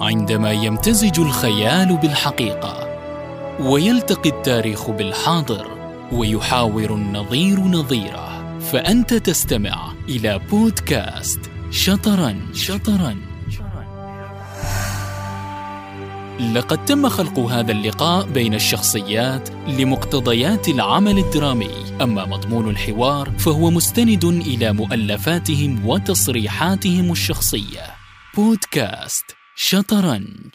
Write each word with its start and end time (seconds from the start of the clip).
عندما 0.00 0.52
يمتزج 0.52 1.20
الخيال 1.20 1.96
بالحقيقة 1.96 2.88
ويلتقي 3.60 4.30
التاريخ 4.30 4.90
بالحاضر 4.90 5.66
ويحاور 6.12 6.94
النظير 6.94 7.60
نظيره 7.60 8.58
فأنت 8.58 9.14
تستمع 9.14 9.92
إلى 10.08 10.40
بودكاست 10.50 11.40
شطرا 11.70 12.40
شطرا 12.54 13.16
لقد 16.40 16.84
تم 16.84 17.08
خلق 17.08 17.38
هذا 17.38 17.72
اللقاء 17.72 18.26
بين 18.26 18.54
الشخصيات 18.54 19.48
لمقتضيات 19.68 20.68
العمل 20.68 21.18
الدرامي. 21.18 21.70
أما 22.02 22.24
مضمون 22.24 22.70
الحوار 22.70 23.30
فهو 23.38 23.70
مستند 23.70 24.24
إلى 24.24 24.72
مؤلفاتهم 24.72 25.86
وتصريحاتهم 25.86 27.12
الشخصية. 27.12 27.82
بودكاست 28.36 29.45
شطرنج. 29.58 30.54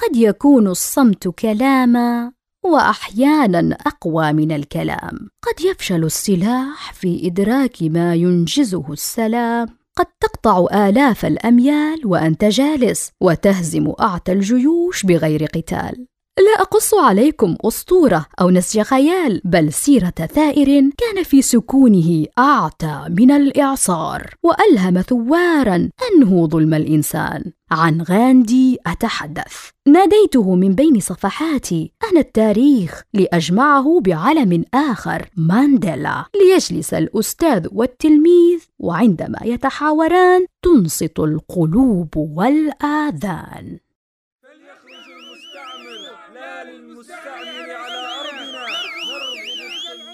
قد 0.00 0.16
يكون 0.16 0.66
الصمت 0.68 1.28
كلاما 1.28 2.32
وأحيانا 2.64 3.74
أقوى 3.74 4.32
من 4.32 4.52
الكلام. 4.52 5.30
قد 5.42 5.64
يفشل 5.64 6.04
السلاح 6.04 6.92
في 6.92 7.26
إدراك 7.26 7.82
ما 7.82 8.14
ينجزه 8.14 8.92
السلام. 8.92 9.68
قد 9.96 10.06
تقطع 10.20 10.88
آلاف 10.88 11.24
الأميال 11.24 12.06
وأنت 12.06 12.44
جالس 12.44 13.12
وتهزم 13.20 13.92
أعتى 14.00 14.32
الجيوش 14.32 15.06
بغير 15.06 15.44
قتال. 15.44 16.06
لا 16.40 16.62
أقص 16.62 16.94
عليكم 16.94 17.56
أسطورة 17.64 18.26
أو 18.40 18.50
نسج 18.50 18.80
خيال 18.80 19.40
بل 19.44 19.72
سيرة 19.72 20.10
ثائر 20.10 20.90
كان 20.98 21.24
في 21.24 21.42
سكونه 21.42 22.26
أعتى 22.38 23.04
من 23.08 23.30
الإعصار 23.30 24.34
وألهم 24.42 25.00
ثوارا 25.00 25.88
انهوا 26.12 26.46
ظلم 26.46 26.74
الإنسان. 26.74 27.52
عن 27.70 28.02
غاندي 28.02 28.78
أتحدث. 28.86 29.70
ناديته 29.88 30.54
من 30.54 30.74
بين 30.74 31.00
صفحاتي 31.00 31.92
أنا 32.10 32.20
التاريخ 32.20 33.02
لأجمعه 33.14 34.00
بعلم 34.00 34.64
آخر 34.74 35.30
مانديلا. 35.36 36.24
ليجلس 36.34 36.94
الأستاذ 36.94 37.66
والتلميذ 37.72 38.60
وعندما 38.78 39.38
يتحاوران 39.44 40.46
تنصت 40.62 41.18
القلوب 41.18 42.16
والآذان. 42.16 43.78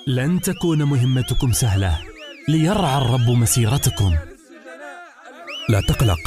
لن 0.08 0.40
تكون 0.40 0.82
مهمتكم 0.82 1.52
سهلة. 1.52 1.98
ليرعى 2.48 2.98
الرب 2.98 3.30
مسيرتكم. 3.30 4.14
لا 5.68 5.80
تقلق. 5.88 6.18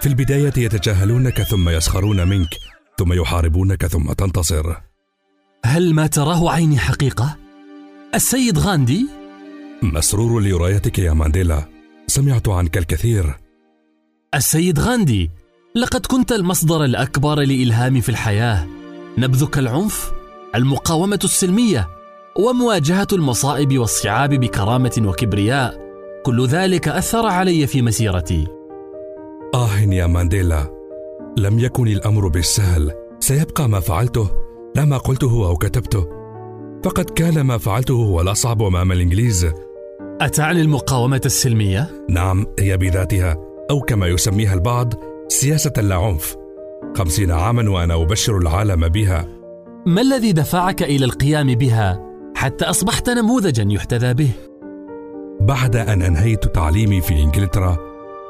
في 0.00 0.08
البداية 0.08 0.52
يتجاهلونك 0.56 1.42
ثم 1.42 1.68
يسخرون 1.68 2.28
منك 2.28 2.58
ثم 2.98 3.12
يحاربونك 3.12 3.86
ثم 3.86 4.12
تنتصر. 4.12 4.76
هل 5.64 5.94
ما 5.94 6.06
تراه 6.06 6.50
عيني 6.50 6.78
حقيقة؟ 6.78 7.36
السيد 8.14 8.58
غاندي؟ 8.58 9.06
مسرور 9.82 10.42
لرؤيتك 10.42 10.98
يا 10.98 11.12
مانديلا. 11.12 11.68
سمعت 12.06 12.48
عنك 12.48 12.78
الكثير. 12.78 13.36
السيد 14.34 14.78
غاندي 14.78 15.30
لقد 15.74 16.06
كنت 16.06 16.32
المصدر 16.32 16.84
الأكبر 16.84 17.40
لإلهامي 17.40 18.00
في 18.00 18.08
الحياة. 18.08 18.66
نبذك 19.18 19.58
العنف 19.58 20.12
المقاومة 20.54 21.20
السلمية. 21.24 22.01
ومواجهة 22.38 23.06
المصائب 23.12 23.78
والصعاب 23.78 24.34
بكرامة 24.34 25.02
وكبرياء. 25.04 25.82
كل 26.24 26.46
ذلك 26.46 26.88
أثر 26.88 27.26
علي 27.26 27.66
في 27.66 27.82
مسيرتي. 27.82 28.46
آه 29.54 29.80
يا 29.80 30.06
مانديلا 30.06 30.66
لم 31.38 31.58
يكن 31.58 31.88
الأمر 31.88 32.28
بالسهل. 32.28 32.92
سيبقى 33.20 33.68
ما 33.68 33.80
فعلته 33.80 34.30
لا 34.76 34.84
ما 34.84 34.98
قلته 34.98 35.48
أو 35.48 35.56
كتبته. 35.56 36.08
فقد 36.84 37.04
كان 37.04 37.40
ما 37.40 37.58
فعلته 37.58 37.94
هو 37.94 38.20
الأصعب 38.20 38.62
أمام 38.62 38.92
الإنجليز. 38.92 39.46
أتعني 40.20 40.60
المقاومة 40.60 41.20
السلمية؟ 41.24 42.06
نعم 42.10 42.46
هي 42.58 42.76
بذاتها 42.76 43.36
أو 43.70 43.80
كما 43.80 44.06
يسميها 44.06 44.54
البعض 44.54 44.94
سياسة 45.28 45.72
اللاعنف 45.78 46.36
خمسين 46.96 47.30
عاما 47.30 47.70
وأنا 47.70 48.02
أبشر 48.02 48.38
العالم 48.38 48.88
بها. 48.88 49.28
ما 49.86 50.00
الذي 50.00 50.32
دفعك 50.32 50.82
إلى 50.82 51.04
القيام 51.04 51.54
بها؟ 51.54 52.11
حتى 52.42 52.64
أصبحت 52.64 53.10
نموذجا 53.10 53.66
يحتذى 53.68 54.14
به. 54.14 54.30
بعد 55.40 55.76
أن 55.76 56.02
أنهيت 56.02 56.44
تعليمي 56.44 57.00
في 57.00 57.22
إنجلترا 57.22 57.76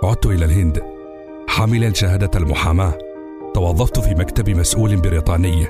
عدت 0.05 0.27
إلى 0.27 0.45
الهند. 0.45 0.83
حاملا 1.49 1.93
شهادة 1.95 2.31
المحاماة. 2.39 2.99
توظفت 3.55 3.99
في 4.01 4.15
مكتب 4.15 4.51
مسؤول 4.51 4.97
بريطاني. 4.97 5.67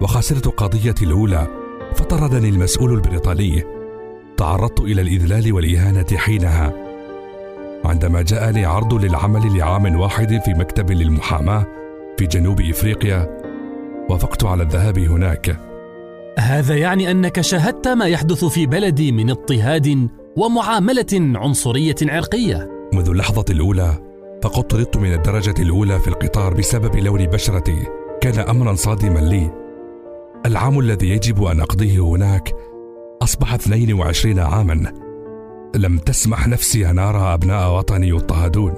وخسرت 0.00 0.48
قضيتي 0.48 1.04
الأولى 1.04 1.46
فطردني 1.94 2.48
المسؤول 2.48 2.92
البريطاني. 2.92 3.62
تعرضت 4.36 4.80
إلى 4.80 5.02
الإذلال 5.02 5.52
والإهانة 5.52 6.16
حينها. 6.16 6.72
عندما 7.84 8.22
جاءني 8.22 8.64
عرض 8.64 8.94
للعمل 8.94 9.58
لعام 9.58 10.00
واحد 10.00 10.40
في 10.44 10.50
مكتب 10.54 10.90
للمحاماة 10.90 11.66
في 12.18 12.26
جنوب 12.26 12.60
إفريقيا 12.60 13.40
وافقت 14.10 14.44
على 14.44 14.62
الذهاب 14.62 14.98
هناك. 14.98 15.71
هذا 16.38 16.76
يعني 16.76 17.10
أنك 17.10 17.40
شاهدت 17.40 17.88
ما 17.88 18.06
يحدث 18.06 18.44
في 18.44 18.66
بلدي 18.66 19.12
من 19.12 19.30
اضطهاد 19.30 20.08
ومعاملة 20.36 21.38
عنصرية 21.38 21.94
عرقية. 22.02 22.68
منذ 22.92 23.08
اللحظة 23.08 23.44
الأولى 23.50 23.98
فقد 24.42 24.62
طردت 24.62 24.96
من 24.96 25.12
الدرجة 25.12 25.54
الأولى 25.62 25.98
في 25.98 26.08
القطار 26.08 26.54
بسبب 26.54 26.96
لون 26.96 27.26
بشرتي 27.26 27.86
كان 28.20 28.38
امرا 28.38 28.74
صادما 28.74 29.18
لي. 29.18 29.50
العام 30.46 30.78
الذي 30.78 31.08
يجب 31.08 31.44
أن 31.44 31.60
أقضيه 31.60 32.00
هناك 32.00 32.52
أصبح 33.22 33.54
22 33.54 34.38
عاما. 34.38 34.92
لم 35.76 35.98
تسمح 35.98 36.48
نفسي 36.48 36.90
أن 36.90 36.98
أرى 36.98 37.34
أبناء 37.34 37.76
وطني 37.76 38.08
يضطهدون 38.08 38.74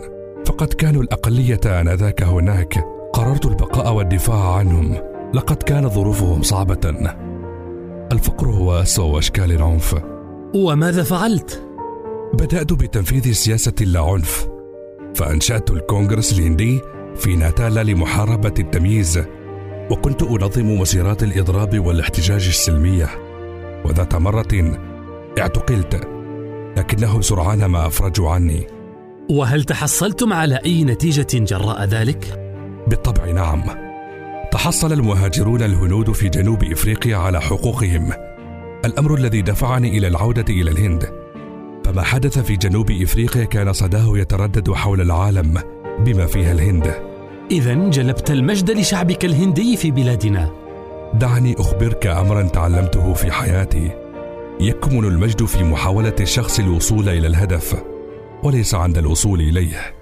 فقد 0.46 0.72
كانوا 0.72 1.02
الأقلية 1.02 1.60
آنذاك 1.66 2.22
هناك. 2.22 2.84
قررت 3.12 3.46
البقاء 3.46 3.94
والدفاع 3.94 4.54
عنهم. 4.54 4.94
لقد 5.34 5.56
كانت 5.56 5.92
ظروفهم 5.92 6.42
صعبة. 6.42 7.14
الفقر 8.14 8.46
هو 8.46 8.82
أسوأ 8.82 9.18
أشكال 9.18 9.52
العنف. 9.52 9.96
وماذا 10.54 11.02
فعلت؟ 11.02 11.62
بدأت 12.34 12.72
بتنفيذ 12.72 13.32
سياسة 13.32 13.72
اللاعنف 13.80 14.46
فأنشأت 15.14 15.70
الكونغرس 15.70 16.38
الهندي 16.38 16.80
في 17.16 17.36
ناتالا 17.36 17.82
لمحاربة 17.82 18.54
التمييز. 18.58 19.24
وكنت 19.90 20.22
أنظم 20.22 20.80
مسيرات 20.80 21.22
الإضراب 21.22 21.86
والاحتجاج 21.86 22.46
السلمية. 22.46 23.08
وذات 23.84 24.14
مرة 24.14 24.78
اعتقلت 25.38 26.08
لكنهم 26.76 27.22
سرعان 27.22 27.64
ما 27.64 27.86
أفرجوا 27.86 28.30
عني. 28.30 28.66
وهل 29.30 29.64
تحصلتم 29.64 30.32
على 30.32 30.58
أي 30.64 30.84
نتيجة 30.84 31.26
جراء 31.34 31.84
ذلك؟ 31.84 32.40
بالطبع 32.88 33.30
نعم. 33.30 33.83
تحصل 34.64 34.92
المهاجرون 34.92 35.62
الهنود 35.62 36.12
في 36.12 36.28
جنوب 36.28 36.64
إفريقيا 36.64 37.16
على 37.16 37.40
حقوقهم. 37.40 38.12
الأمر 38.84 39.14
الذي 39.14 39.42
دفعني 39.42 39.98
إلى 39.98 40.08
العودة 40.08 40.44
إلى 40.48 40.70
الهند. 40.70 41.12
فما 41.84 42.02
حدث 42.02 42.38
في 42.38 42.56
جنوب 42.56 42.90
إفريقيا 42.90 43.44
كان 43.44 43.72
صداه 43.72 44.18
يتردد 44.18 44.72
حول 44.72 45.00
العالم 45.00 45.62
بما 45.98 46.26
فيها 46.26 46.52
الهند. 46.52 46.94
اذا 47.50 47.74
جلبت 47.74 48.30
المجد 48.30 48.70
لشعبك 48.70 49.24
الهندي 49.24 49.76
في 49.76 49.90
بلادنا. 49.90 50.50
دعني 51.14 51.54
أخبرك 51.58 52.06
امرا 52.06 52.42
تعلمته 52.42 53.12
في 53.12 53.32
حياتي. 53.32 53.90
يكمن 54.60 55.04
المجد 55.04 55.44
في 55.44 55.64
محاولة 55.64 56.16
الشخص 56.20 56.58
الوصول 56.58 57.08
إلى 57.08 57.26
الهدف 57.26 57.82
وليس 58.42 58.74
عند 58.74 58.98
الوصول 58.98 59.40
إليه. 59.40 59.94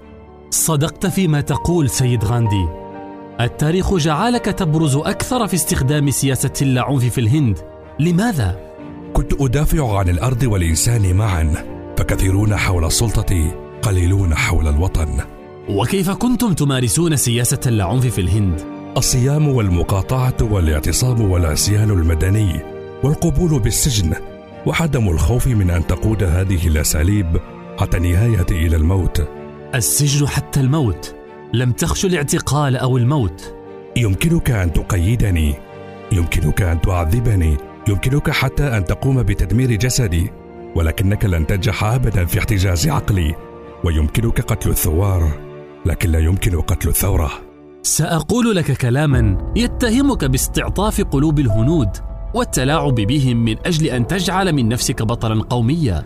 صدقت 0.49 1.05
فيما 1.05 1.41
تقول 1.41 1.89
سيد 1.89 2.25
غاندي. 2.25 2.82
التاريخ 3.41 3.95
جعلك 3.95 4.45
تبرز 4.45 4.95
أكثر 4.95 5.47
في 5.47 5.53
استخدام 5.53 6.09
سياسة 6.09 6.53
اللاعنف 6.61 7.05
في 7.05 7.21
الهند 7.21 7.59
لماذا؟ 7.99 8.59
كنت 9.13 9.41
أدافع 9.41 9.97
عن 9.97 10.09
الأرض 10.09 10.43
والإنسان 10.43 11.15
معا 11.15 11.53
فكثيرون 11.97 12.55
حول 12.55 12.85
السلطة 12.85 13.51
قليلون 13.81 14.35
حول 14.35 14.67
الوطن 14.67 15.19
وكيف 15.69 16.09
كنتم 16.09 16.53
تمارسون 16.53 17.15
سياسة 17.15 17.59
اللاعنف 17.67 18.05
في 18.05 18.21
الهند؟ 18.21 18.61
الصيام 18.97 19.47
والمقاطعة 19.47 20.37
والاعتصام 20.41 21.31
والعصيان 21.31 21.89
المدني 21.89 22.59
والقبول 23.03 23.59
بالسجن 23.59 24.13
وعدم 24.65 25.09
الخوف 25.09 25.47
من 25.47 25.69
أن 25.69 25.87
تقود 25.87 26.23
هذه 26.23 26.67
الأساليب 26.67 27.39
حتى 27.79 27.97
النهاية 27.97 28.45
إلى 28.51 28.75
الموت 28.75 29.27
السجن 29.75 30.27
حتى 30.27 30.59
الموت 30.59 31.22
لم 31.55 31.71
تخش 31.71 32.05
الاعتقال 32.05 32.77
أو 32.77 32.97
الموت. 32.97 33.53
يمكنك 33.97 34.51
أن 34.51 34.73
تقيدني. 34.73 35.55
يمكنك 36.11 36.61
أن 36.61 36.81
تعذبني. 36.81 37.57
يمكنك 37.87 38.29
حتى 38.29 38.63
أن 38.63 38.85
تقوم 38.85 39.23
بتدمير 39.23 39.75
جسدي. 39.75 40.31
ولكنك 40.75 41.25
لن 41.25 41.47
تنجح 41.47 41.83
ابدا 41.83 42.25
في 42.25 42.39
احتجاز 42.39 42.87
عقلي. 42.87 43.35
ويمكنك 43.83 44.41
قتل 44.41 44.69
الثوار 44.69 45.31
لكن 45.85 46.09
لا 46.09 46.19
يمكن 46.19 46.61
قتل 46.61 46.89
الثورة. 46.89 47.31
سأقول 47.83 48.55
لك 48.55 48.71
كلاما 48.71 49.51
يتهمك 49.55 50.25
باستعطاف 50.25 51.01
قلوب 51.01 51.39
الهنود 51.39 51.89
والتلاعب 52.33 52.95
بهم 52.95 53.37
من 53.37 53.55
أجل 53.65 53.85
أن 53.85 54.07
تجعل 54.07 54.53
من 54.53 54.69
نفسك 54.69 55.03
بطلا 55.03 55.43
قوميا. 55.43 56.03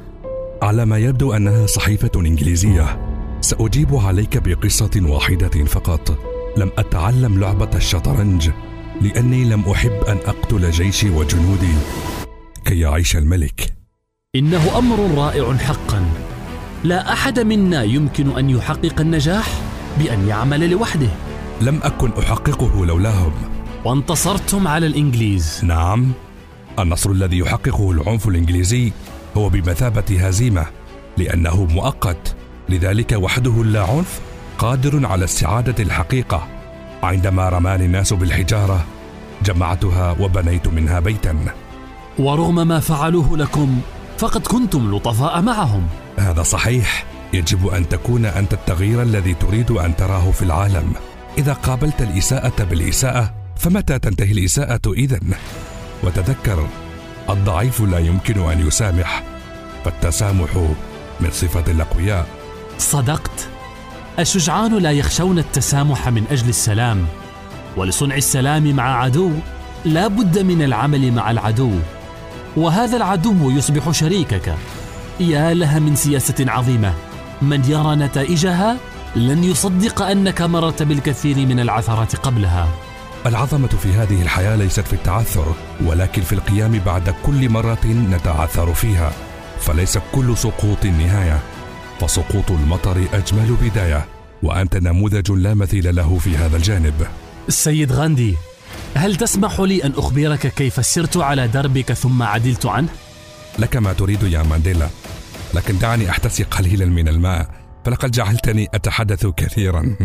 على 0.62 0.86
ما 0.86 0.98
يبدو 0.98 1.34
أنها 1.34 1.66
صحيفة 1.66 2.12
إنجليزية. 2.16 3.07
سأجيب 3.48 3.96
عليك 3.96 4.38
بقصة 4.38 4.92
واحدة 5.02 5.66
فقط. 5.66 6.20
لم 6.58 6.72
أتعلم 6.78 7.40
لعبة 7.40 7.70
الشطرنج 7.76 8.50
لأني 9.02 9.46
لم 9.46 9.62
أحب 9.72 9.92
أن 9.92 10.18
أقتل 10.26 10.72
جيشي 10.72 11.10
وجنودي. 11.10 11.74
كي 12.66 12.80
يعيش 12.80 13.16
الملك. 13.16 13.74
إنه 14.36 14.78
أمر 14.78 15.18
رائع 15.18 15.58
حقا. 15.58 16.06
لا 16.84 17.14
أحد 17.14 17.40
منا 17.40 17.84
يمكن 17.84 18.38
أن 18.38 18.50
يحقق 18.50 19.02
النجاح 19.02 19.62
بأن 20.00 20.28
يعمل 20.28 20.70
لوحده. 20.70 21.10
لم 21.62 21.80
أكن 21.84 22.12
أحققه 22.20 22.86
لولاهم. 22.86 23.34
وانتصرتم 23.86 24.68
على 24.68 24.88
الإنجليز. 24.88 25.62
نعم 25.64 26.12
النصر 26.80 27.12
الذي 27.12 27.38
يحققه 27.38 27.92
العنف 27.92 28.28
الإنجليزي 28.28 28.92
هو 29.38 29.50
بمثابة 29.50 30.28
هزيمة 30.28 30.66
لأنه 31.18 31.64
مؤقت. 31.66 32.37
لذلك 32.70 33.12
وحده 33.12 33.62
اللاعنف 33.62 34.20
قادر 34.58 35.06
على 35.06 35.24
استعادة 35.24 35.84
الحقيقة. 35.84 36.48
عندما 37.04 37.50
رماني 37.50 37.86
الناس 37.86 38.14
بالحجارة 38.14 38.86
جمعتها 39.46 40.16
وبنيت 40.20 40.68
منها 40.68 41.00
بيتا. 41.00 41.38
ورغم 42.20 42.68
ما 42.68 42.80
فعلوه 42.80 43.38
لكم 43.38 43.82
فقد 44.18 44.48
كنتم 44.48 44.96
لطفاء 44.96 45.42
معهم. 45.42 45.88
هذا 46.18 46.44
صحيح. 46.44 47.06
يجب 47.34 47.68
أن 47.68 47.90
تكون 47.90 48.26
أنت 48.26 48.54
التغيير 48.54 49.02
الذي 49.02 49.34
تريد 49.34 49.72
أن 49.72 49.96
تراه 49.96 50.32
في 50.32 50.42
العالم. 50.42 50.94
إذا 51.38 51.54
قابلت 51.54 52.02
الإساءة 52.02 52.64
بالإساءة 52.64 53.34
فمتى 53.56 54.00
تنتهي 54.00 54.32
الإساءة 54.32 54.82
اذا 54.94 55.20
وتذكر 56.04 56.68
الضعيف 57.30 57.82
لا 57.82 58.00
يمكن 58.00 58.52
أن 58.52 58.68
يسامح. 58.68 59.24
فالتسامح 59.86 60.56
من 61.20 61.30
صفة 61.32 61.72
الأقوياء. 61.72 62.37
صدقت؟ 62.78 63.48
الشجعان 64.20 64.78
لا 64.78 64.92
يخشون 64.92 65.40
التسامح 65.40 66.10
من 66.10 66.24
أجل 66.32 66.50
السلام 66.50 67.06
ولصنع 67.78 68.16
السلام 68.16 68.76
مع 68.76 69.04
عدو 69.04 69.32
لا 69.86 70.08
بد 70.08 70.40
من 70.40 70.62
العمل 70.62 71.12
مع 71.12 71.32
العدو 71.32 71.72
وهذا 72.58 72.98
العدو 72.98 73.50
يصبح 73.50 73.92
شريكك. 73.92 74.56
يا 75.20 75.54
لها 75.54 75.80
من 75.80 75.96
سياسة 75.96 76.46
عظيمة 76.48 76.94
من 77.42 77.66
يرى 77.68 77.96
نتائجها؟ 77.96 78.78
لن 79.16 79.44
يصدق 79.44 80.02
أنك 80.02 80.42
مررت 80.42 80.84
بالكثير 80.84 81.36
من 81.36 81.60
العثرات 81.60 82.16
قبلها. 82.16 82.68
العظمة 83.26 83.68
في 83.68 83.94
هذه 83.94 84.22
الحياة 84.22 84.56
ليست 84.56 84.88
في 84.88 84.94
التعثر 84.94 85.54
ولكن 85.86 86.22
في 86.22 86.34
القيام 86.34 86.82
بعد 86.86 87.16
كل 87.26 87.50
مرة 87.50 87.86
نتعثر 87.86 88.74
فيها 88.74 89.12
فليس 89.60 89.98
كل 90.12 90.38
سقوط 90.38 90.86
نهاية. 90.86 91.57
فسقوط 92.02 92.52
المطر 92.52 93.08
أجمل 93.14 93.56
بداية 93.62 94.06
وأنت 94.44 94.78
نموذج 94.78 95.32
لا 95.32 95.54
مثيل 95.54 95.96
له 95.96 96.18
في 96.18 96.38
هذا 96.38 96.58
الجانب. 96.58 97.08
السيد 97.48 97.92
غاندي 97.92 98.36
هل 98.96 99.16
تسمح 99.16 99.60
لي 99.60 99.84
أن 99.84 99.92
أخبرك 99.98 100.48
كيف 100.48 100.86
سرت 100.86 101.18
على 101.18 101.48
دربك 101.48 101.94
ثم 101.94 102.24
عدلت 102.24 102.66
عنه؟ 102.66 102.90
لك 103.60 103.78
ما 103.78 103.94
تريد 103.94 104.24
يا 104.24 104.44
مانديلا 104.44 104.90
لكن 105.54 105.78
دعني 105.78 106.10
أحتسي 106.10 106.44
قليلا 106.44 106.86
من 106.86 107.08
الماء 107.08 107.68
فلقد 107.86 108.12
جعلتني 108.12 108.68
أتحدث 108.74 109.26
كثيرا. 109.26 109.96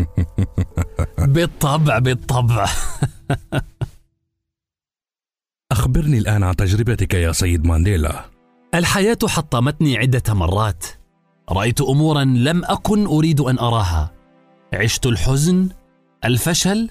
بالطبع 1.35 1.99
بالطبع. 1.99 2.65
أخبرني 5.71 6.17
الآن 6.17 6.43
عن 6.43 6.55
تجربتك 6.55 7.13
يا 7.13 7.31
سيد 7.31 7.65
مانديلا. 7.65 8.25
الحياة 8.75 9.17
حطمتني 9.27 9.97
عدة 9.97 10.33
مرات. 10.33 10.85
رأيت 11.51 11.81
أمورا 11.81 12.23
لم 12.23 12.65
أكن 12.65 13.05
أريد 13.05 13.39
أن 13.39 13.59
أراها. 13.59 14.11
عشت 14.73 15.05
الحزن 15.05 15.69
الفشل 16.25 16.89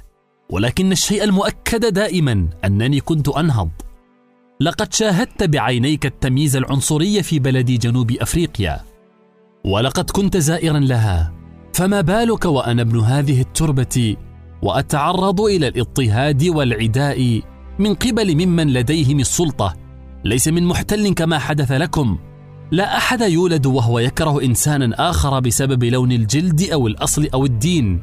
ولكن 0.51 0.93
الشيء 0.93 1.25
المؤكد 1.25 1.95
دائما 1.95 2.49
أنني 2.65 3.01
كنت 3.01 3.29
أنهض. 3.29 3.71
لقد 4.61 4.93
شاهدت 4.93 5.43
بعينيك 5.43 6.07
التمييز 6.07 6.57
العنصري 6.57 7.23
في 7.23 7.39
بلد 7.39 7.67
جنوب 7.67 8.11
أفريقيا. 8.11 8.81
ولقد 9.65 10.11
كنت 10.11 10.37
زائرا 10.37 10.79
لها. 10.79 11.33
فما 11.75 12.01
بالك 12.01 12.45
وأنا 12.45 12.83
ابن 12.83 13.01
هذه 13.01 13.41
التربة 13.41 14.17
وأتعرض 14.63 15.41
إلى 15.41 15.69
الاضطهاد 15.69 16.45
والعداء 16.45 17.41
من 17.79 17.95
قبل 17.95 18.47
ممن 18.47 18.73
لديهم 18.73 19.21
السلطة؟ 19.21 19.75
ليس 20.25 20.49
من 20.49 20.65
محتل 20.67 21.15
كما 21.15 21.39
حدث 21.39 21.73
لكم. 21.73 22.19
لا 22.73 22.97
أحد 22.97 23.21
يولد 23.21 23.67
وهو 23.67 23.99
يكره 23.99 24.43
إنسانا 24.43 25.11
آخر 25.11 25.41
بسبب 25.41 25.85
لون 25.85 26.13
الجلد 26.13 26.63
أو 26.63 26.87
الأصل 26.87 27.29
أو 27.35 27.45
الدين. 27.45 28.03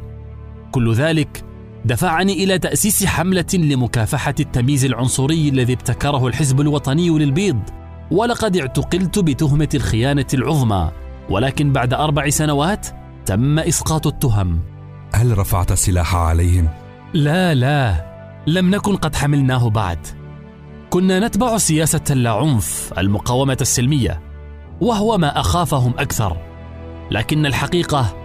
كل 0.72 0.94
ذلك 0.94 1.44
دفعني 1.86 2.44
إلى 2.44 2.60
تأسيس 2.60 3.06
حملة 3.06 3.46
لمكافحة 3.54 4.36
التمييز 4.40 4.86
العنصري 4.86 5.50
الذي 5.50 5.74
ابتكره 5.74 6.28
الحزب 6.28 6.62
الوطني 6.62 7.10
للبيض. 7.10 7.60
ولقد 8.12 8.58
اعتقلت 8.58 9.20
بتهمة 9.20 9.70
الخيانة 9.74 10.28
العظمى 10.34 10.92
ولكن 11.30 11.74
بعد 11.74 11.94
أربع 11.94 12.30
سنوات 12.30 12.88
تم 13.26 13.60
إسقاط 13.60 14.08
التهم. 14.08 14.60
هل 15.14 15.38
رفعت 15.38 15.72
السلاح 15.72 16.16
عليهم؟ 16.16 16.70
لا 17.14 17.54
لا 17.54 18.06
لم 18.48 18.70
نكن 18.70 18.96
قد 18.96 19.16
حملناه 19.16 19.70
بعد. 19.70 20.08
كنا 20.90 21.28
نتبع 21.28 21.58
سياسة 21.58 22.04
اللاعنف 22.10 22.94
المقاومة 22.98 23.58
السلمية. 23.62 24.29
وهو 24.82 25.18
ما 25.18 25.40
أخافهم 25.40 25.94
أكثر. 25.98 26.38
لكن 27.12 27.46
الحقيقة 27.46 28.16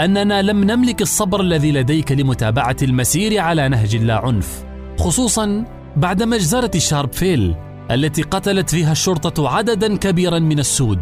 أننا 0.00 0.42
لم 0.42 0.64
نملك 0.64 1.02
الصبر 1.02 1.40
الذي 1.40 1.72
لديك 1.72 2.12
لمتابعة 2.12 2.76
المسير 2.82 3.40
على 3.40 3.68
نهج 3.68 3.94
اللا 3.94 4.26
عنف 4.26 4.64
خصوصا 4.98 5.64
بعد 5.96 6.22
مجزرة 6.22 6.78
شاربفيل 6.78 7.54
التي 7.90 8.22
قتلت 8.22 8.70
فيها 8.70 8.92
الشرطة 8.92 9.48
عددا 9.48 9.96
كبيرا 9.96 10.38
من 10.38 10.58
السود. 10.58 11.00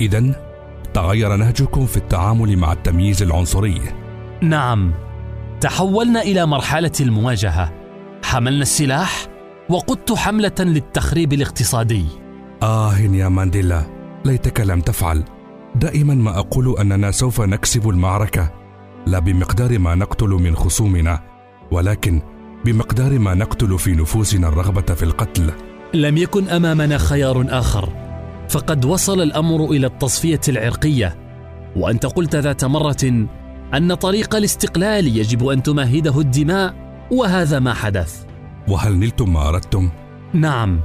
اذا 0.00 0.44
تغير 0.94 1.36
نهجكم 1.36 1.86
في 1.86 1.96
التعامل 1.96 2.56
مع 2.56 2.72
التمييز 2.72 3.22
العنصري. 3.22 3.80
نعم 4.42 4.92
تحولنا 5.60 6.22
إلى 6.22 6.46
مرحلة 6.46 6.92
المواجهة. 7.00 7.72
حملنا 8.24 8.62
السلاح 8.62 9.26
وقدت 9.68 10.12
حملة 10.12 10.54
للتخريب 10.60 11.32
الاقتصادي. 11.32 12.04
آه 12.62 12.98
يا 12.98 13.28
مانديلا 13.28 14.01
ليتك 14.24 14.60
لم 14.60 14.80
تفعل. 14.80 15.24
دائما 15.74 16.14
ما 16.14 16.38
أقول 16.38 16.78
أننا 16.78 17.10
سوف 17.10 17.40
نكسب 17.40 17.88
المعركة. 17.88 18.52
لا 19.06 19.18
بمقدار 19.18 19.78
ما 19.78 19.94
نقتل 19.94 20.28
من 20.28 20.56
خصومنا 20.56 21.22
ولكن 21.70 22.22
بمقدار 22.64 23.18
ما 23.18 23.34
نقتل 23.34 23.78
في 23.78 23.92
نفوسنا 23.92 24.48
الرغبة 24.48 24.94
في 24.94 25.02
القتل. 25.02 25.52
لم 25.94 26.16
يكن 26.16 26.48
أمامنا 26.48 26.98
خيار 26.98 27.46
آخر. 27.48 27.88
فقد 28.48 28.84
وصل 28.84 29.20
الأمر 29.20 29.64
إلى 29.64 29.86
التصفية 29.86 30.40
العرقية. 30.48 31.16
وأنت 31.76 32.06
قلت 32.06 32.36
ذات 32.36 32.64
مرة 32.64 33.26
أن 33.74 33.94
طريق 33.94 34.34
الاستقلال 34.34 35.16
يجب 35.16 35.46
أن 35.46 35.62
تمهده 35.62 36.20
الدماء 36.20 36.74
وهذا 37.10 37.58
ما 37.58 37.74
حدث. 37.74 38.24
وهل 38.68 38.98
نلتم 38.98 39.32
ما 39.32 39.48
أردتم؟ 39.48 39.90
نعم 40.32 40.80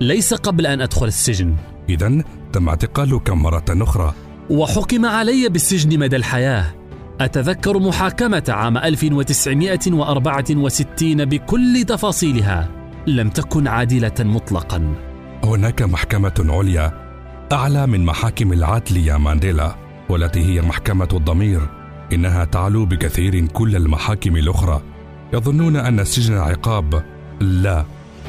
ليس 0.00 0.34
قبل 0.34 0.66
أن 0.66 0.80
أدخل 0.80 1.06
السجن. 1.06 1.56
اذا 1.88 2.22
تم 2.56 2.68
اعتقالك 2.68 3.30
مرة 3.30 3.64
أخرى. 3.70 4.14
وحكم 4.50 5.06
علي 5.06 5.48
بالسجن 5.48 5.98
مدى 5.98 6.16
الحياة. 6.16 6.74
أتذكر 7.20 7.78
محاكمة 7.78 8.44
عام 8.48 8.78
1964 8.78 11.24
بكل 11.24 11.84
تفاصيلها. 11.88 12.68
لم 13.06 13.28
تكن 13.28 13.68
عادلة 13.68 14.14
مطلقا. 14.20 14.94
هناك 15.44 15.82
محكمة 15.82 16.34
عليا 16.38 16.92
أعلى 17.52 17.86
من 17.86 18.04
محاكم 18.04 18.52
العدل 18.52 18.96
يا 18.96 19.16
مانديلا 19.16 19.76
والتي 20.08 20.44
هي 20.44 20.62
محكمة 20.62 21.08
الضمير. 21.12 21.60
إنها 22.12 22.44
تعلو 22.44 22.86
بكثير 22.86 23.46
كل 23.46 23.76
المحاكم 23.76 24.36
الأخرى. 24.36 24.82
يظنون 25.32 25.76
أن 25.76 26.00
السجن 26.00 26.34
عقاب. 26.34 27.04
لا 27.40 27.84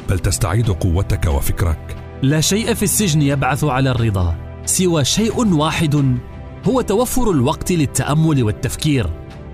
بل 0.09 0.19
تستعيد 0.19 0.69
قوتك 0.69 1.25
وفكرك. 1.25 2.06
لا 2.21 2.41
شيء 2.41 2.73
في 2.73 2.83
السجن 2.83 3.21
يبعث 3.21 3.63
على 3.63 3.91
الرضا 3.91 4.35
سوى 4.65 5.05
شيء 5.05 5.53
واحد 5.53 6.17
هو 6.67 6.81
توفر 6.81 7.31
الوقت 7.31 7.71
للتأمل 7.71 8.43
والتفكير. 8.43 9.09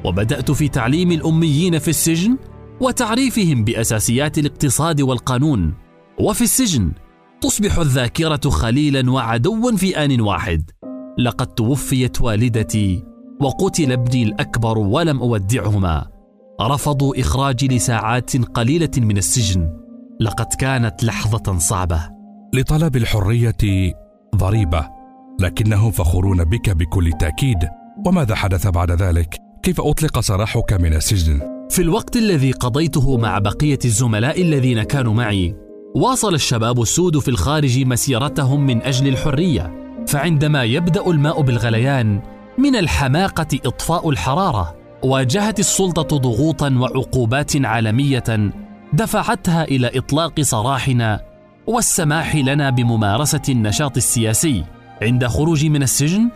وبدأت 0.05 0.51
في 0.51 0.67
تعليم 0.67 1.11
الأميين 1.11 1.79
في 1.79 1.87
السجن 1.87 2.37
وتعريفهم 2.81 3.63
بأساسيات 3.63 4.37
الاقتصاد 4.37 5.01
والقانون. 5.01 5.73
وفي 6.19 6.41
السجن 6.41 6.91
تصبح 7.41 7.77
الذاكرة 7.77 8.49
خليلا 8.49 9.11
وعدوا 9.11 9.75
في 9.75 10.05
آن 10.05 10.21
واحد. 10.21 10.71
لقد 11.17 11.47
توفيت 11.47 12.21
والدتي 12.21 13.03
وقتل 13.41 13.91
ابني 13.91 14.23
الأكبر 14.23 14.77
ولم 14.77 15.19
أودعهما. 15.19 16.07
رفضوا 16.61 17.19
إخراجي 17.19 17.67
لساعات 17.67 18.37
قليلة 18.37 18.91
من 18.97 19.17
السجن. 19.17 19.69
لقد 20.19 20.47
كانت 20.59 21.03
لحظة 21.03 21.57
صعبة. 21.57 22.12
لطلب 22.53 22.95
الحرية 22.95 23.93
ضريبة 24.35 24.87
لكنهم 25.39 25.91
فخورون 25.91 26.43
بك 26.43 26.69
بكل 26.69 27.11
تأكيد 27.19 27.57
وماذا 28.05 28.35
حدث 28.35 28.67
بعد 28.67 28.91
ذلك؟ 28.91 29.37
كيف 29.63 29.81
أطلق 29.81 30.19
سراحك 30.19 30.73
من 30.73 30.93
السجن؟ 30.93 31.39
في 31.69 31.81
الوقت 31.81 32.17
الذي 32.17 32.51
قضيته 32.51 33.17
مع 33.17 33.39
بقية 33.39 33.79
الزملاء 33.85 34.41
الذين 34.41 34.83
كانوا 34.83 35.13
معي 35.13 35.55
واصل 35.95 36.33
الشباب 36.33 36.81
السود 36.81 37.19
في 37.19 37.27
الخارج 37.27 37.79
مسيرتهم 37.79 38.65
من 38.65 38.81
أجل 38.81 39.07
الحرية 39.07 39.71
فعندما 40.07 40.63
يبدأ 40.63 41.07
الماء 41.07 41.41
بالغليان 41.41 42.21
من 42.57 42.75
الحماقة 42.75 43.59
إطفاء 43.65 44.09
الحرارة 44.09 44.75
واجهت 45.03 45.59
السلطة 45.59 46.17
ضغوطا 46.17 46.69
وعقوبات 46.79 47.65
عالمية 47.65 48.51
دفعتها 48.93 49.63
إلى 49.63 49.91
إطلاق 49.97 50.41
سراحنا 50.41 51.32
والسماح 51.67 52.35
لنا 52.35 52.69
بممارسة 52.69 53.41
النشاط 53.49 53.97
السياسي. 53.97 54.63
عند 55.01 55.27
خروجي 55.27 55.69
من 55.69 55.83
السجن 55.83 56.29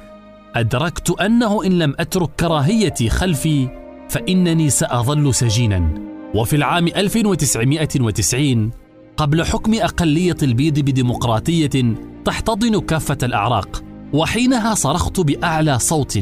أدركت 0.55 1.10
أنه 1.10 1.65
إن 1.65 1.79
لم 1.79 1.96
أترك 2.00 2.29
كراهيتي 2.39 3.10
خلفي 3.10 3.69
فإنني 4.10 4.69
سأظل 4.69 5.34
سجينا. 5.34 5.93
وفي 6.36 6.55
العام 6.55 6.88
1990 6.88 8.72
قبل 9.17 9.43
حكم 9.43 9.74
أقلية 9.74 10.38
البيض 10.43 10.79
بديمقراطية 10.79 11.96
تحتضن 12.25 12.79
كافة 12.81 13.17
الأعراق 13.24 13.84
وحينها 14.13 14.74
صرخت 14.75 15.19
بأعلى 15.19 15.79
صوت 15.79 16.19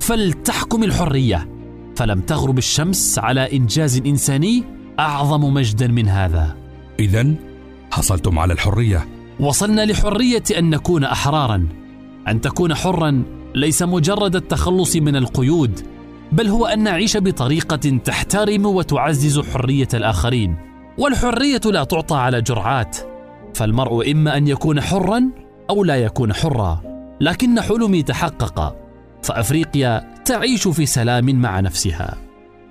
فلتحكم 0.00 0.84
الحرية! 0.84 1.48
فلم 1.96 2.20
تغرب 2.20 2.58
الشمس 2.58 3.18
على 3.18 3.56
إنجاز 3.56 4.02
إنساني 4.06 4.64
أعظم 4.98 5.54
مجدا 5.54 5.86
من 5.86 6.08
هذا. 6.08 6.56
إذا 7.00 7.34
حصلتم 7.90 8.38
على 8.38 8.52
الحرية. 8.52 9.08
وصلنا 9.40 9.86
لحرية 9.86 10.42
أن 10.58 10.70
نكون 10.70 11.04
أحرارا. 11.04 11.68
أن 12.28 12.40
تكون 12.40 12.74
حرا 12.74 13.22
ليس 13.54 13.82
مجرد 13.82 14.36
التخلص 14.36 14.96
من 14.96 15.16
القيود 15.16 15.80
بل 16.32 16.48
هو 16.48 16.66
أن 16.66 16.82
نعيش 16.82 17.16
بطريقة 17.16 17.98
تحترم 18.04 18.66
وتعزز 18.66 19.40
حرية 19.40 19.88
الآخرين. 19.94 20.56
والحرية 20.98 21.60
لا 21.64 21.84
تعطى 21.84 22.16
على 22.16 22.42
جرعات 22.42 22.96
فالمرء 23.54 24.12
إما 24.12 24.36
أن 24.36 24.48
يكون 24.48 24.80
حرا 24.80 25.30
أو 25.70 25.84
لا 25.84 25.96
يكون 25.96 26.32
حرا. 26.32 26.80
لكن 27.20 27.60
حلمي 27.60 28.02
تحقق 28.02 28.76
فأفريقيا 29.22 30.14
تعيش 30.24 30.68
في 30.68 30.86
سلام 30.86 31.40
مع 31.40 31.60
نفسها. 31.60 32.16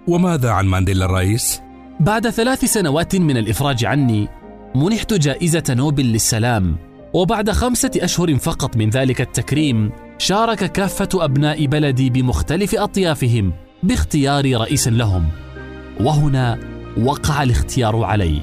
وماذا 0.07 0.49
عن 0.49 0.65
مانديلا 0.65 1.05
الرئيس؟ 1.05 1.61
بعد 1.99 2.29
ثلاث 2.29 2.65
سنوات 2.65 3.15
من 3.15 3.37
الإفراج 3.37 3.85
عني 3.85 4.27
منحت 4.75 5.13
جائزة 5.13 5.63
نوبل 5.69 6.05
للسلام 6.05 6.77
وبعد 7.13 7.51
خمسة 7.51 7.91
أشهر 7.95 8.35
فقط 8.35 8.77
من 8.77 8.89
ذلك 8.89 9.21
التكريم 9.21 9.91
شارك 10.17 10.71
كافة 10.71 11.09
أبناء 11.13 11.65
بلدي 11.65 12.09
بمختلف 12.09 12.75
أطيافهم 12.75 13.53
باختيار 13.83 14.59
رئيس 14.61 14.87
لهم. 14.87 15.27
وهنا 15.99 16.59
وقع 16.97 17.43
الاختيار 17.43 18.03
علي. 18.03 18.41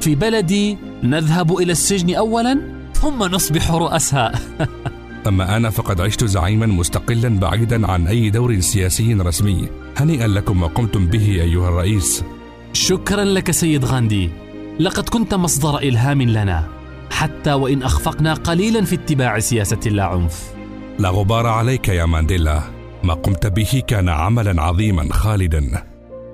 في 0.00 0.14
بلدي 0.14 0.78
نذهب 1.02 1.58
إلى 1.58 1.72
السجن 1.72 2.14
أولا 2.14 2.60
ثم 2.94 3.22
نصبح 3.22 3.70
رؤساء. 3.70 4.34
أما 5.28 5.56
أنا 5.56 5.70
فقد 5.70 6.00
عشت 6.00 6.24
زعيما 6.24 6.66
مستقلا 6.66 7.28
بعيدا 7.28 7.86
عن 7.86 8.06
أي 8.06 8.30
دور 8.30 8.60
سياسي 8.60 9.14
رسمي. 9.14 9.68
هنيئا 9.96 10.26
لكم 10.26 10.60
ما 10.60 10.66
قمتم 10.66 11.06
به 11.06 11.26
أيها 11.28 11.68
الرئيس. 11.68 12.24
شكرا 12.72 13.24
لك 13.24 13.50
سيد 13.50 13.84
غاندي. 13.84 14.45
لقد 14.80 15.08
كنت 15.08 15.34
مصدر 15.34 15.78
إلهام 15.78 16.22
لنا 16.22 16.68
حتى 17.10 17.52
وإن 17.52 17.82
أخفقنا 17.82 18.34
قليلا 18.34 18.84
في 18.84 18.94
اتباع 18.94 19.38
سياسة 19.38 19.80
اللاعنف 19.86 20.54
لا 20.98 21.08
غبار 21.08 21.46
عليك 21.46 21.88
يا 21.88 22.06
مانديلا. 22.06 22.62
ما 23.04 23.14
قمت 23.14 23.46
به 23.46 23.82
كان 23.86 24.08
عملا 24.08 24.62
عظيما 24.62 25.12
خالدا. 25.12 25.82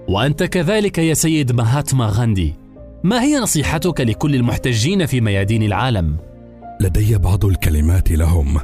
وأنت 0.08 0.42
كذلك 0.42 0.98
يا 0.98 1.14
سيد 1.14 1.52
مهاتما 1.52 2.06
غاندي. 2.06 2.54
ما 3.04 3.22
هي 3.22 3.38
نصيحتك 3.38 4.00
لكل 4.00 4.34
المحتجين 4.34 5.06
في 5.06 5.20
ميادين 5.20 5.62
العالم؟ 5.62 6.16
لدي 6.80 7.18
بعض 7.18 7.44
الكلمات 7.44 8.10
لهم. 8.10 8.60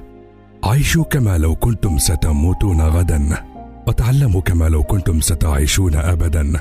عيشوا 0.64 1.04
كما 1.04 1.38
لو 1.38 1.54
كنتم 1.54 1.98
ستموتون 1.98 2.80
غدا. 2.80 3.44
وتعلموا 3.86 4.40
كما 4.40 4.68
لو 4.68 4.82
كنتم 4.82 5.20
ستعيشون 5.20 5.94
ابدا. 5.94 6.52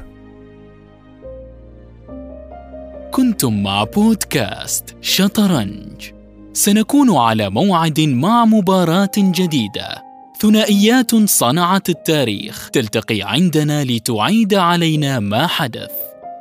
كنتم 3.18 3.64
مع 3.64 3.84
بودكاست 3.84 4.96
شطرنج. 5.02 6.12
سنكون 6.54 7.16
على 7.16 7.50
موعد 7.50 8.00
مع 8.00 8.46
مباراة 8.46 9.12
جديدة. 9.18 10.04
ثنائيات 10.40 11.16
صنعت 11.16 11.90
التاريخ. 11.90 12.70
تلتقي 12.70 13.22
عندنا 13.22 13.84
لتعيد 13.84 14.54
علينا 14.54 15.20
ما 15.20 15.48
حدث. 15.48 15.92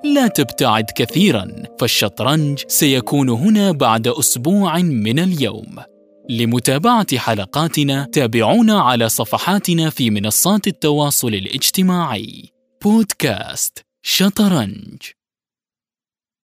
لا 0.04 0.26
تبتعد 0.26 0.85
كثيرا 0.97 1.52
فالشطرنج 1.80 2.62
سيكون 2.68 3.28
هنا 3.28 3.73
بعد 3.73 4.09
أسبوع 4.09 4.78
من 4.78 5.18
اليوم. 5.18 5.76
لمتابعة 6.30 7.18
حلقاتنا 7.18 8.04
تابعونا 8.12 8.80
على 8.80 9.09
صفحاتنا 9.09 9.90
في 9.90 10.11
منصات 10.11 10.66
التواصل 10.66 11.35
الاجتماعي. 11.35 12.52
بودكاست 12.83 13.85
شطرنج. 14.02 15.02